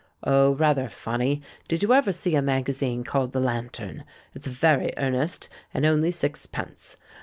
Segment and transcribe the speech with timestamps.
[0.23, 1.43] Oh, rather funny!
[1.67, 4.03] Did you ever see a magazine called The Lantern?
[4.33, 6.97] It's very earnest— and only sixpence.